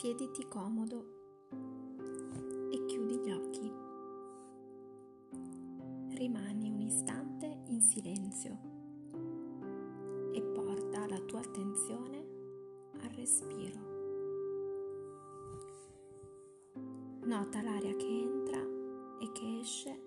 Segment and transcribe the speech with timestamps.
[0.00, 1.04] Siediti comodo
[2.70, 3.70] e chiudi gli occhi.
[6.16, 8.58] Rimani un istante in silenzio
[10.32, 12.26] e porta la tua attenzione
[13.02, 13.80] al respiro.
[17.26, 18.66] Nota l'aria che entra
[19.20, 20.02] e che esce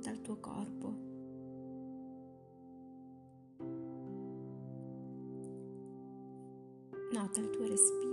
[0.00, 1.10] dal tuo corpo.
[7.12, 8.11] Nota il tuo respiro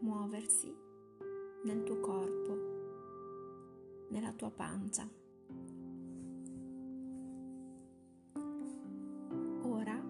[0.00, 0.74] muoversi
[1.64, 5.08] nel tuo corpo, nella tua pancia.
[9.62, 10.02] Ora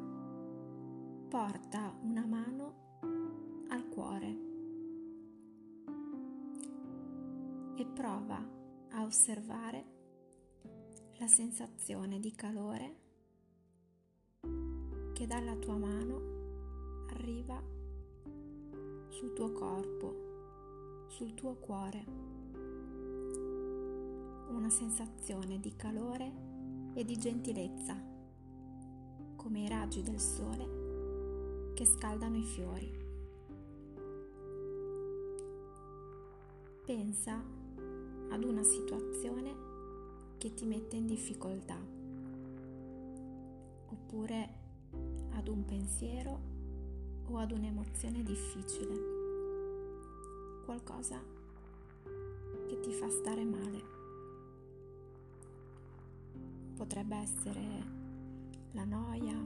[1.29, 4.49] porta una mano al cuore
[7.77, 8.59] e prova
[8.91, 9.99] a osservare
[11.19, 12.97] la sensazione di calore
[15.13, 17.80] che dalla tua mano arriva
[19.21, 22.05] sul tuo corpo, sul tuo cuore.
[24.49, 26.33] Una sensazione di calore
[26.95, 28.03] e di gentilezza,
[29.37, 32.91] come i raggi del sole che scaldano i fiori.
[36.87, 37.45] Pensa
[38.31, 39.55] ad una situazione
[40.39, 41.77] che ti mette in difficoltà,
[43.87, 44.55] oppure
[45.33, 46.60] ad un pensiero
[47.31, 48.95] o ad un'emozione difficile,
[50.65, 51.23] qualcosa
[52.67, 53.99] che ti fa stare male.
[56.75, 57.63] Potrebbe essere
[58.73, 59.37] la noia,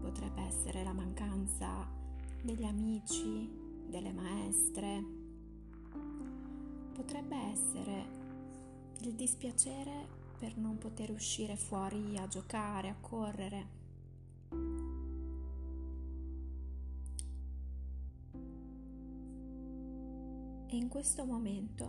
[0.00, 1.86] potrebbe essere la mancanza
[2.42, 3.50] degli amici,
[3.86, 5.04] delle maestre,
[6.92, 8.20] potrebbe essere
[9.02, 13.80] il dispiacere per non poter uscire fuori a giocare, a correre
[20.72, 21.86] E in questo momento,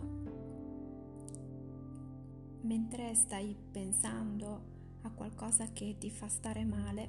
[2.60, 7.08] mentre stai pensando a qualcosa che ti fa stare male,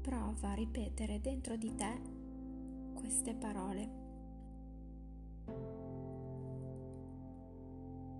[0.00, 2.00] prova a ripetere dentro di te
[2.94, 3.90] queste parole.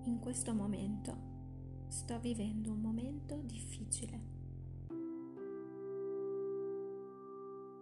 [0.05, 1.17] In questo momento
[1.89, 4.21] sto vivendo un momento difficile.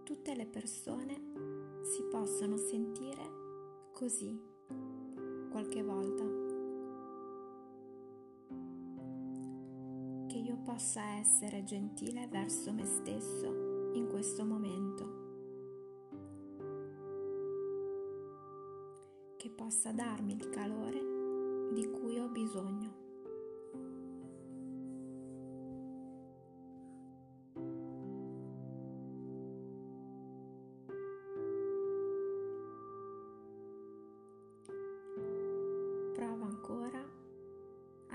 [0.02, 4.40] Tutte le persone si possono sentire così
[5.50, 6.24] qualche volta.
[10.26, 15.18] Che io possa essere gentile verso me stesso in questo momento.
[19.36, 23.09] Che possa darmi il calore di cui ho bisogno.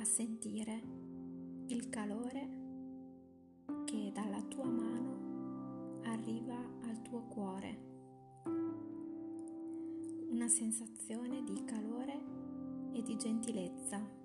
[0.05, 0.81] Sentire
[1.67, 2.47] il calore
[3.85, 7.83] che dalla tua mano arriva al tuo cuore.
[10.29, 12.21] Una sensazione di calore
[12.93, 14.23] e di gentilezza.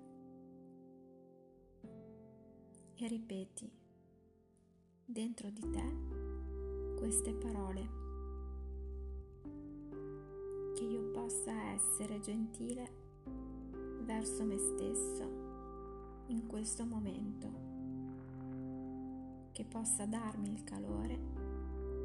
[2.93, 3.69] E ripeti
[5.03, 7.99] dentro di te queste parole.
[10.75, 12.99] Che io possa essere gentile
[14.03, 15.40] verso me stesso
[16.31, 17.49] in questo momento,
[19.51, 21.19] che possa darmi il calore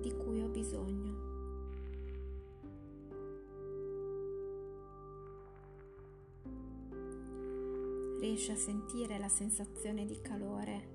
[0.00, 1.34] di cui ho bisogno.
[8.18, 10.94] Riesci a sentire la sensazione di calore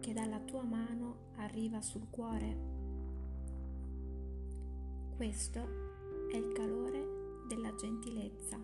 [0.00, 2.78] che dalla tua mano arriva sul cuore?
[5.14, 5.60] Questo
[6.32, 8.58] è il calore della gentilezza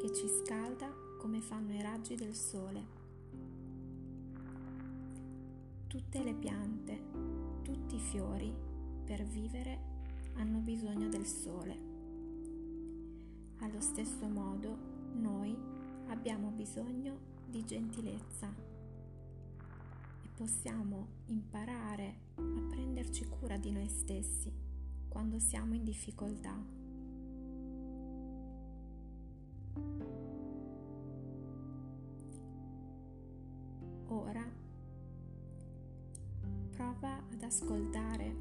[0.00, 2.98] che ci scalda come fanno i raggi del sole.
[5.86, 6.98] Tutte le piante,
[7.62, 8.50] tutti i fiori,
[9.04, 9.78] per vivere,
[10.36, 11.88] hanno bisogno del sole.
[13.58, 14.74] Allo stesso modo,
[15.12, 15.54] noi
[16.06, 18.50] abbiamo bisogno di gentilezza
[20.22, 24.50] e possiamo imparare a prenderci cura di noi stessi
[25.06, 26.79] quando siamo in difficoltà.
[37.50, 38.36] Ascoltare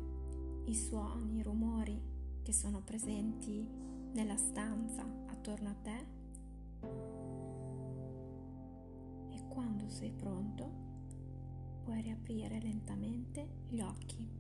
[0.65, 2.00] i suoni, i rumori
[2.44, 3.67] che sono presenti
[4.11, 6.06] nella stanza attorno a te
[9.31, 10.71] e quando sei pronto
[11.83, 14.38] puoi riaprire lentamente gli occhi.